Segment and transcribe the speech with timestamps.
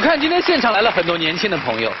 [0.00, 1.92] 看今天现场来了很多年轻的朋友，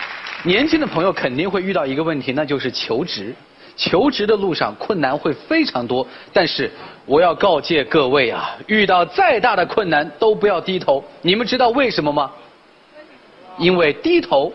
[0.42, 3.34] 年轻的朋友肯定会遇到一个问题，那就是求职。
[3.76, 6.70] 求职的路上困难会非常多，但是
[7.06, 11.02] 我要告诫各位啊，遇到再大的困难都不要低头。
[11.22, 12.30] 你们知道为什么吗？
[13.56, 14.52] 因为低头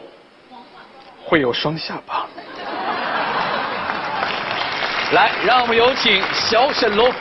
[1.23, 2.27] 会有双下巴。
[5.13, 7.11] 来，让我们有请小沈龙。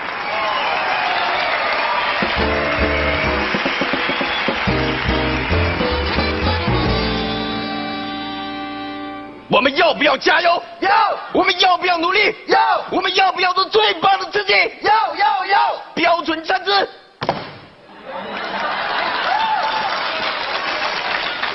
[9.94, 10.61] 要不要加油？
[10.80, 10.90] 要！
[11.32, 12.35] 我们要不要努力？
[12.48, 12.82] 要！
[12.90, 14.52] 我们要不要做最棒的自己？
[14.82, 15.76] 要要要！
[15.94, 16.89] 标准站姿。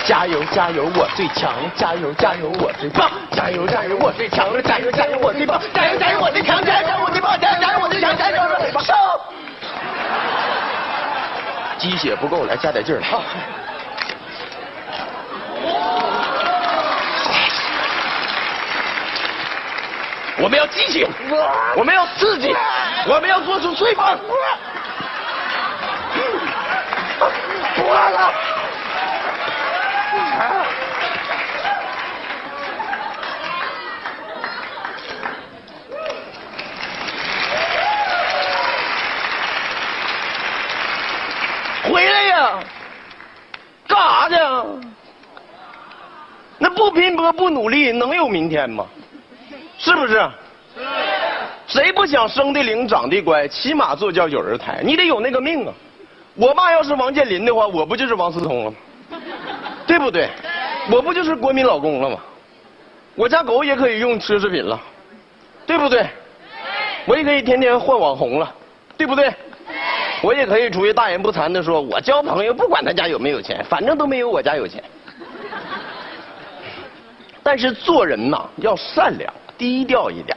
[0.05, 1.53] 加油加油，我最强！
[1.75, 3.11] 加油加油，我最棒！
[3.31, 4.47] 加油加油，我最强！
[4.63, 5.61] 加油加油，我最棒！
[5.73, 6.63] 加油加油，我最强！
[6.63, 7.38] 加油加油，我最棒！
[7.41, 8.17] 加油加油，我最强！
[8.17, 8.81] 加油加油，我最棒！
[8.81, 8.95] 上！
[11.77, 13.02] 鸡血不够，来加点劲儿。
[20.42, 21.06] 我们要激情，
[21.76, 22.56] 我们要刺激，
[23.08, 24.18] 我们要做出最棒。
[27.76, 28.34] 不玩了。
[41.84, 42.60] 回来呀！
[43.88, 44.36] 干啥去？
[46.60, 48.86] 那不拼搏不努力，能有明天吗？
[50.00, 50.14] 是不是？
[50.78, 50.86] 是。
[51.67, 54.81] 谁不想生的灵，长得乖，起码坐轿有人抬？
[54.83, 55.73] 你得有那个命啊！
[56.36, 58.77] 我爸要是王健林的话，我不就是王思聪了吗？
[59.86, 60.30] 对不对？
[60.89, 62.17] 我不就是国民老公了吗？
[63.16, 64.80] 我家狗也可以用奢侈品了，
[65.67, 66.08] 对不对？
[67.05, 68.52] 我也可以天天换网红了，
[68.97, 69.31] 对不对？
[70.22, 74.83] 我也可以出去大言不惭的说，我交朋友不管他家有没有钱，反正都没有我家有钱。
[77.43, 79.31] 但是做人呐，要善良。
[79.59, 80.36] 低调一点，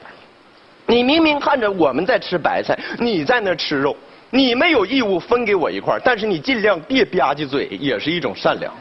[0.87, 3.97] 你明明看着我们在吃白菜，你在那吃肉，
[4.31, 8.75] 你没有义务分给我一块但是你尽量别吧唧嘴，也是一种善良，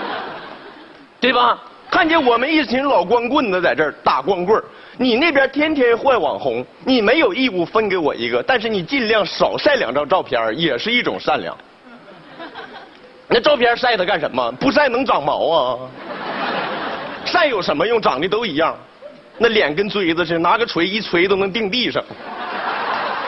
[1.20, 1.60] 对吧？
[1.90, 4.58] 看见我们一群老光棍子在这儿打光棍
[4.96, 11.54] 你那边天天换网红，你没有义务分给我一个，但是你尽量少晒两张照片，也是一种善良。
[13.28, 14.50] 那照片晒它干什么？
[14.52, 15.78] 不晒能长毛啊？
[17.26, 18.00] 晒有什么用？
[18.00, 18.74] 长得都一样。
[19.38, 22.02] 那脸跟锥子似的，拿个锤一锤都能钉地上，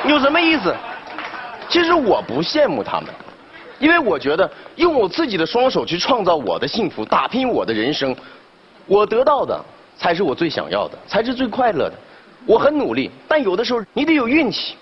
[0.07, 0.75] 有什么意思？
[1.69, 3.09] 其实我不羡慕他们，
[3.79, 8.15] 因为我觉得用我自己的双手去创造我的幸福，打拼我的人生，
[8.87, 9.59] 我得到的
[9.97, 11.95] 才是我最想要的，才是最快乐的。
[12.47, 14.77] 我很努力，但有的时候你得有运气，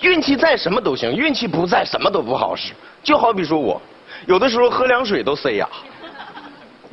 [0.00, 2.72] 运气在什么都行，运气不在什么都不好使。
[3.02, 3.80] 就好比说我，
[4.26, 5.66] 有的时候喝凉水都塞牙，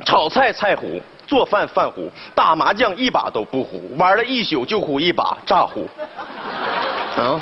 [0.04, 1.02] 炒菜菜糊。
[1.28, 5.86] 做饭犯糊，打麻将一把都不糊，玩了一宿就糊一把，炸糊。
[7.20, 7.38] 啊！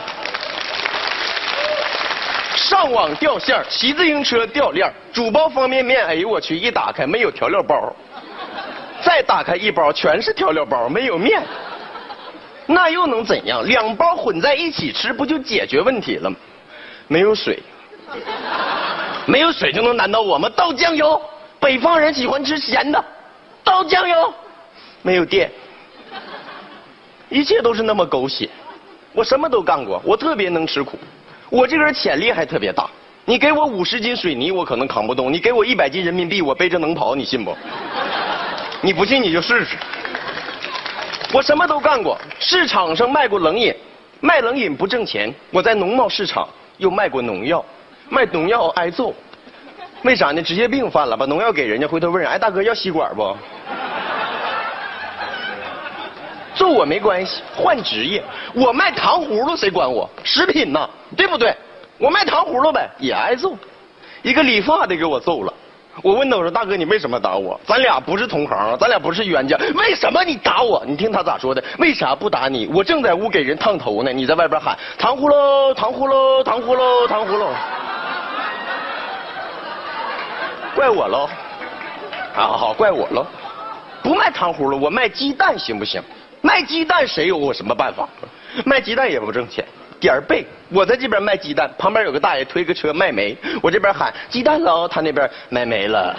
[2.56, 6.56] 上网掉线骑自行车掉链煮包方便面，哎呦我去！
[6.56, 7.94] 一打开没有调料包，
[9.00, 11.41] 再打开一包全是调料包，没有面。
[12.66, 13.64] 那又能怎样？
[13.64, 16.36] 两包混在一起吃，不就解决问题了吗？
[17.06, 17.62] 没有水，
[19.26, 20.50] 没有水就能难倒我吗？
[20.56, 21.22] 倒酱油，
[21.60, 23.04] 北方人喜欢吃咸的。
[23.66, 24.32] 倒酱油，
[25.03, 25.50] 没有电，
[27.28, 28.49] 一切都是那么狗血。
[29.12, 30.97] 我什么都干过，我特别能吃苦，
[31.50, 32.88] 我这个人潜力还特别大。
[33.25, 37.56] 你给我五十斤水泥，我可能扛不动；你给我一百斤人民币，我背着能跑，你信不？
[38.82, 39.76] 你不信你就试试。
[41.32, 43.75] 我什么都干过，市场上卖过冷饮，
[44.21, 45.34] 卖冷饮不挣钱。
[45.50, 47.65] 我在农贸市场又卖过农药，
[48.09, 49.12] 卖农药挨揍。
[50.06, 50.41] 为啥呢？
[50.41, 53.37] 职业病犯了，把农药给人家，回头问人，哎，大哥要吸管不？
[56.55, 58.22] 揍我没关系，换职业，
[58.55, 60.08] 我卖糖葫芦，谁管我？
[60.23, 61.53] 食品呐，对不对？
[61.99, 63.55] 我卖糖葫芦呗，也挨揍。
[64.23, 65.53] 一个理发的给我揍了，
[66.03, 67.61] 我问他我说大哥你为什么打我？
[67.67, 70.82] 咱俩不是同行，咱俩不是冤家，为什么你打我？
[70.87, 71.62] 你听他咋说的？
[71.79, 72.69] 为啥不打你？
[72.73, 77.49] 我正在屋给人烫头呢，你在外边喊糖葫芦，糖葫芦，糖葫芦，糖葫芦。
[80.76, 81.25] 怪我喽，
[82.37, 83.26] 啊好好怪我喽，
[84.02, 86.02] 不卖糖葫芦，我卖鸡蛋行不行？
[86.43, 88.06] 卖鸡蛋谁有我什么办法？
[88.67, 89.64] 卖鸡蛋也不挣钱，
[89.99, 90.44] 点儿背。
[90.69, 96.14] 我在这边卖鸡蛋，旁边有个大爷推个车卖煤，我这边喊鸡蛋喽，他那边卖煤了，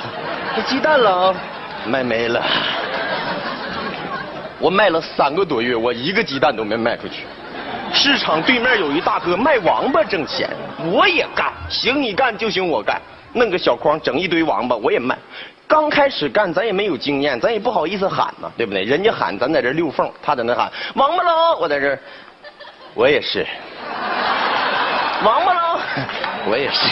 [0.65, 1.35] 鸡蛋喽，
[1.85, 2.43] 卖煤了。
[4.59, 7.25] 我卖了三个多月，我一个鸡蛋都没卖出去。
[7.93, 10.49] 市场对面有一大哥卖王八挣钱，
[10.91, 12.99] 我也干，行你干就行我干。
[13.33, 15.17] 弄个小筐整一堆王八，我也卖。
[15.67, 18.83] 刚开始干，咱也没有经验，咱也不好意思喊嘛，对不对？
[18.83, 21.99] 人家喊，咱在这溜缝，他在那喊王八喽，我在这，
[22.93, 23.45] 我也是，
[25.23, 25.79] 王八喽，
[26.49, 26.87] 我也是，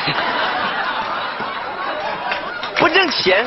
[2.75, 3.45] 不挣钱，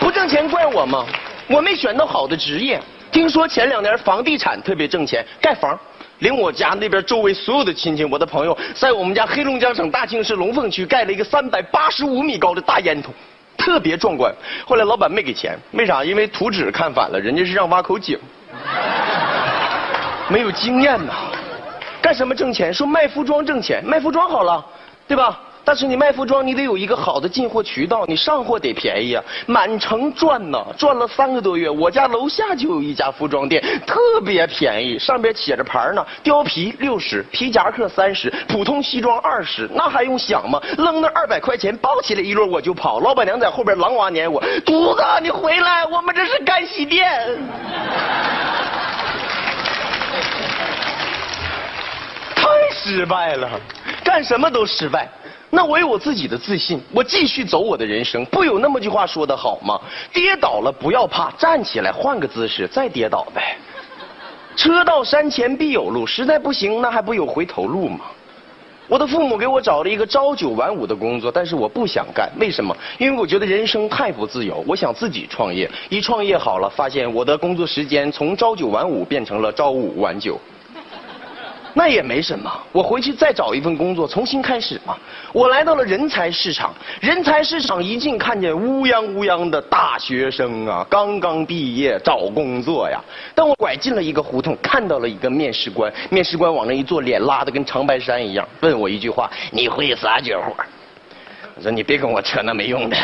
[0.00, 1.06] 不挣钱怪我吗？
[1.46, 2.80] 我没选到好的职业。
[3.14, 5.78] 听说前两年房地产特别挣钱，盖房。
[6.18, 13.06] 连我家那边周围所有的亲戚，我的朋友，在我们家黑龙江省大庆市龙凤区盖了一个三百八十五米高的大烟囱，
[13.56, 14.34] 特别壮观。
[14.66, 16.02] 后来老板没给钱，为啥？
[16.04, 18.18] 因为图纸看反了，人家是让挖口井。
[20.28, 21.12] 没有经验呐，
[22.02, 22.74] 干什么挣钱？
[22.74, 24.64] 说卖服装挣钱，卖服装好了，
[25.06, 25.40] 对吧？
[25.64, 40.60] 但是你卖服装，你得有一个好的进货渠道，你上货得便宜啊，满城转呢，转了三个多月，我家楼下就有一家服装店，特别便宜，上边写着牌呢，貂皮六十，皮夹克三十，普通西装二十，那还用想吗？
[40.76, 47.10] 扔那二百块钱，抱起来一摞我就跑，老板娘在后边狼哇撵我，犊子你回来，我们这是干洗店。
[52.36, 53.48] 太失败了，
[54.04, 55.08] 干什么都失败。
[55.54, 58.24] 那我有我自己的自信，我继续走我的人生。
[58.26, 59.80] 不有那么句话说的好吗？
[60.12, 63.56] 跌倒了不要怕，站起来换个姿势再跌倒呗。
[64.56, 68.00] 车到山前必有路，实在不行那还不有回头路吗？
[68.88, 72.28] 我的父母给我找了一个朝九晚五的工作，但是我不想干。
[72.40, 72.76] 为什么？
[72.98, 75.70] 因为我觉得人生太不自由，我想自己创业。
[75.88, 80.36] 一创业好了，发现我的工作时间从朝九晚五变成了朝五晚九。
[81.76, 84.96] 那也没什么，我回去再找一份工作，重新开始嘛。
[85.32, 93.00] 我来到了人才市场，人才市场一进，看见乌泱乌泱的大学生啊，刚刚毕业找工作呀。
[93.34, 100.54] 当我拐进了一个胡同，看到了一个面试官，面试官往那一坐，脸拉的跟长白山一样，问我一句话：“你会啥绝活？”
[101.56, 102.96] 我说：“你别跟我扯那没用的，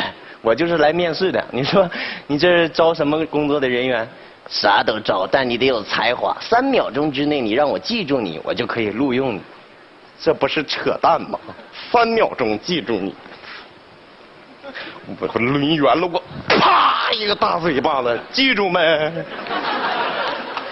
[0.42, 1.44] 我就是来面试的。
[1.50, 1.90] 你说，
[2.28, 4.08] 你这招什么工作的人员？”
[4.50, 6.36] 啥都招，但你得有才华。
[6.40, 9.40] 三秒钟之内，你让我记住你，我就可以录用你。
[10.20, 11.38] 这不是扯淡吗？
[11.90, 13.14] 三秒钟记住你，
[15.20, 19.10] 我抡圆了，我啪一个大嘴巴子，记住没？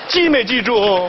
[0.08, 1.08] 记没记住？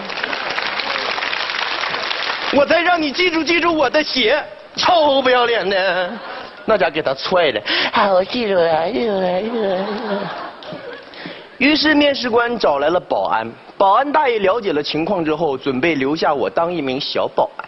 [2.54, 4.42] 我再让你记住记住我的鞋，
[4.76, 6.12] 臭不要脸的，
[6.66, 7.62] 那家给他踹的。
[7.92, 9.86] 好，我记住了，记住了，记住了。
[11.60, 13.46] 于是面试官找来了保安，
[13.78, 17.68] 保安大爷了解了情况之后，准备留下我当一名小保安。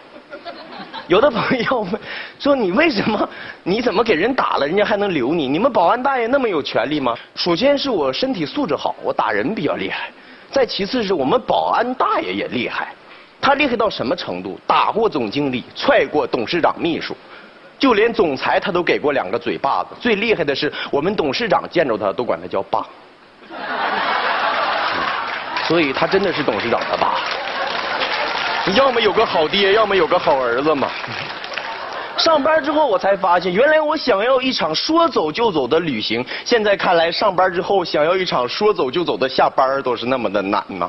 [1.08, 2.00] 有的朋友问
[2.38, 3.28] 说：“你为什么？
[3.62, 5.46] 你怎么给人打了，人家还能留你？
[5.46, 10.08] 你们保安大爷那么有权利吗？”首先是我身体素质好，我打人比较厉害；
[10.50, 12.94] 再其次是我们保安大爷也厉害，
[13.42, 14.58] 他厉害到什么程度？
[14.66, 17.14] 打过总经理，踹过董事长秘书，
[17.78, 19.90] 就连总裁他都给过两个嘴巴子。
[20.00, 22.86] 最厉害的是，我们董事长见着他都管他叫爸。
[25.68, 27.14] 所以他真的是董事长的爸。
[28.76, 30.88] 要么有个好爹，要么有个好儿子嘛。
[32.18, 40.88] 上班之后我才发现，原来我想要一场说走就走的旅行，现在看来上班之后想要一场说走就走的下班都是那么的难呐。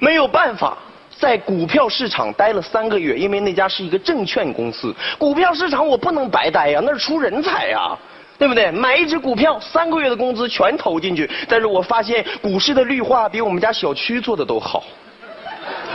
[0.00, 0.76] 没有办法，
[1.16, 7.96] 在股票市场待了三个月，因为那家是一个证券公司，股票市场我不能白待呀，那是出人才呀。
[8.36, 8.70] 对不对？
[8.70, 11.30] 买一只股票，三个月的工资全投进去。
[11.48, 14.82] 但是我发现股市的绿化比我们家小区做的都好，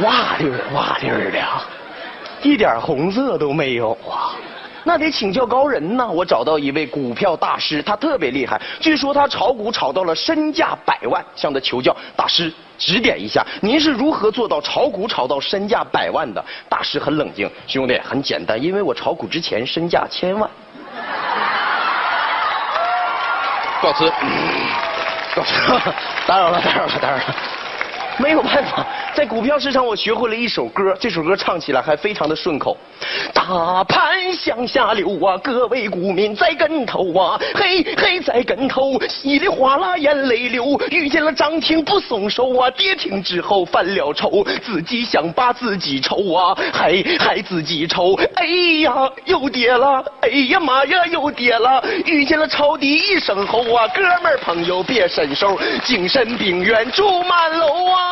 [0.02, 1.40] 哇溜哇溜的，
[2.42, 4.36] 一点红色都没有啊！
[4.86, 6.10] 那得请教高人呢。
[6.10, 11.96] 我找到一位股票大师，他特别厉害，据说他炒股炒到了身价百万，向他求教。
[12.16, 16.44] 大师指点一下，您是如何做到炒股炒到身价百万的？
[16.70, 20.50] 大师很冷静，兄弟，很简单，因为我炒股之前身价千万。
[23.82, 24.12] 告辞，
[25.36, 25.54] 告辞，
[26.28, 27.24] 打扰了，打扰了，打扰了。
[28.22, 28.86] 没有办法，
[29.16, 32.76] 在股票市场我学会了一首歌，这首歌唱起来还非常的顺口。
[33.34, 40.80] 大盘向下流啊，各位股民栽跟头啊，嘿嘿栽跟头，稀里哗啦眼泪流。
[40.92, 48.16] 遇见了涨停不松手啊，跌停之后犯了愁，自己想把自己抽啊，还还自己抽。
[48.36, 48.46] 哎
[48.84, 51.82] 呀，又跌了，哎呀妈呀，又跌了。
[52.06, 58.09] 遇见了抄底一声吼啊，哥们儿朋友别伸手，精神病院住满楼啊。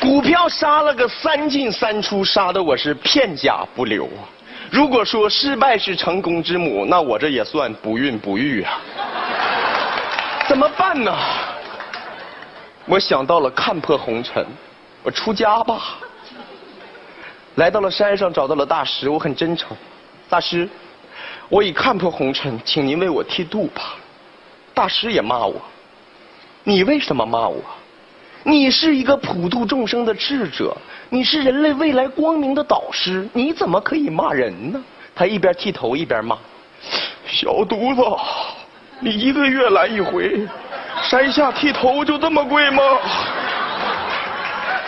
[0.00, 4.28] 股票杀了个三进三出，杀的我是片甲不留啊！
[4.70, 8.80] 如果说失败是成功之母，那我这也算不孕不育啊！
[10.46, 11.12] 怎么办呢？
[12.86, 14.46] 我想到了看破红尘，
[15.02, 15.96] 我出家吧。
[17.54, 19.76] 来到了山上，找到了大师，我很真诚。
[20.28, 20.68] 大师，
[21.48, 23.94] 我已看破红尘，请您为我剃度吧。
[24.74, 25.54] 大师也骂我，
[26.64, 27.62] 你为什么骂我？
[28.42, 30.76] 你是一个普度众生的智者，
[31.08, 34.82] 你是人类未来光明的导师，你怎么可以骂人呢？
[35.14, 36.36] 他一边剃头一边骂
[37.24, 38.02] ：“小犊子，
[39.00, 40.46] 你一个月来一回，
[41.02, 42.82] 山下剃头就这么贵吗？”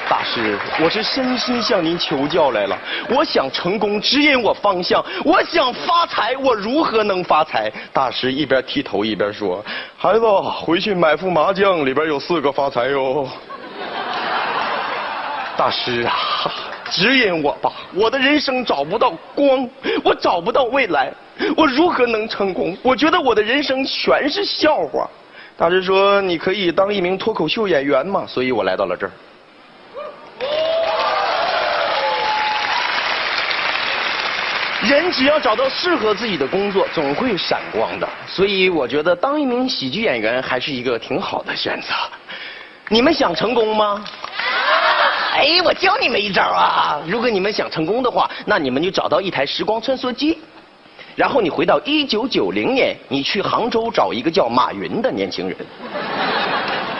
[0.08, 2.78] 大师，我是真心向您求教来了。
[3.08, 5.04] 我想成功，指引我方向。
[5.25, 7.70] 我想发财，我如何能发财？
[7.92, 9.64] 大师一边剃头一边说
[9.98, 10.20] ：“孩子，
[10.60, 13.28] 回去买副麻将，里边有四个发财哟。
[15.58, 16.14] ”大师啊，
[16.88, 17.72] 指引我吧！
[17.92, 19.68] 我的人生找不到光，
[20.04, 21.12] 我找不到未来，
[21.56, 22.76] 我如何能成功？
[22.80, 25.08] 我觉得我的人生全是笑话。
[25.56, 29.10] 大师说：“你可以当一名脱口秀演员嘛。”所以我来到了这儿。
[34.88, 38.09] 人只要找到适合自己的工作，总会闪光的。
[38.26, 41.88] 所以我觉得当一名喜剧演员还是一个挺好的选择。
[42.88, 44.05] 你们想成功吗？
[45.35, 47.02] 哎，我教你们一招啊！
[47.07, 50.38] 如果你们想成功的话，那你们就找到一台时光穿梭机，
[51.16, 55.57] 然后你回到一九九零年，你去杭州找一个叫马云的年轻人，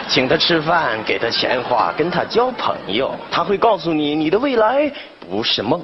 [0.09, 4.91] 请他吃饭，给他钱花，跟他交朋友，他会告诉你，你的未来
[5.21, 5.81] 不是梦。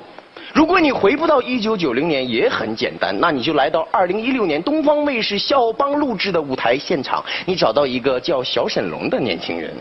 [0.53, 9.75] 如果你回不到一九九零年，也很简单，那你就来到二零一六年东方卫视肖邦录制的舞台现场，你找到一个叫小沈龙的年轻人，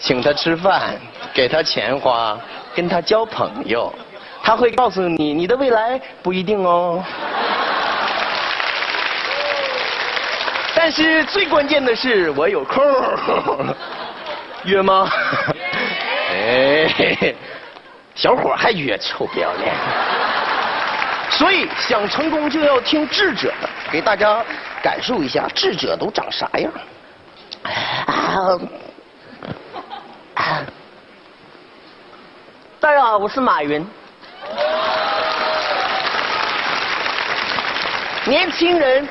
[0.00, 0.96] 请他吃饭，
[1.32, 2.36] 给他钱花，
[2.74, 3.94] 跟他交朋友，
[4.42, 7.02] 他会告诉你，你的未来不一定哦。
[10.74, 12.84] 但是最关键的是，我有空，
[14.66, 15.08] 约吗？
[16.32, 17.34] 哎。
[18.16, 19.74] 小伙还约臭不要脸，
[21.30, 24.42] 所以想成功就要听智者的，给大家
[24.82, 26.72] 感受一下智者都长啥样。
[32.80, 33.86] 大家好，我是马云。
[38.24, 39.06] 年轻人，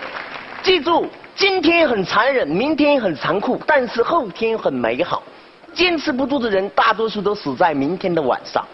[0.64, 5.22] 记住，今天很残忍，明天很残酷，但是后天很美好。
[5.76, 8.66] 坚持不住的人，大多数都死在明天的晚上。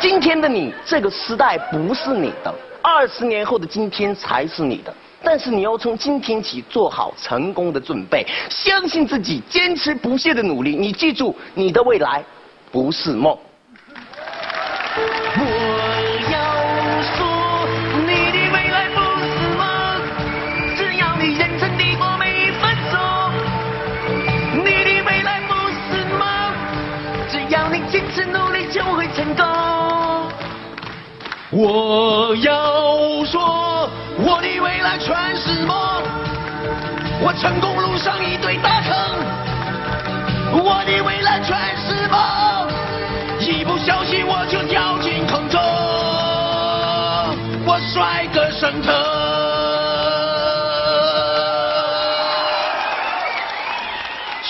[0.00, 4.94] 今天的你，这个时代不是你的，二十年后的今天才是你的。
[5.24, 10.76] 但是你要从今天起做好成功的准备，相信自己，坚持不懈的努力。
[10.76, 12.24] 你记住，你的未来
[12.70, 13.36] 不是梦。
[31.60, 35.76] 我要说，我的未来全是梦。
[37.20, 38.94] 我成功路上一堆大坑，
[40.62, 42.16] 我的未来全是梦。
[43.40, 45.60] 一不小心我就掉进坑中，
[47.66, 48.94] 我摔个生疼。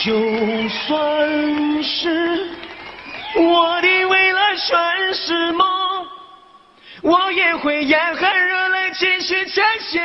[0.05, 0.13] 就
[0.69, 2.47] 算是
[3.35, 5.78] 我的未来全是梦。
[7.09, 10.03] 我也会眼含热泪继续前行，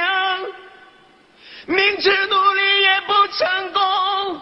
[1.66, 4.42] 明知努力也不成功，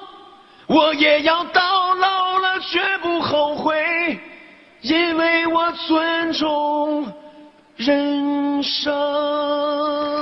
[0.67, 4.19] 我也要到老了绝不后悔，
[4.81, 7.11] 因为我尊重
[7.77, 10.20] 人生。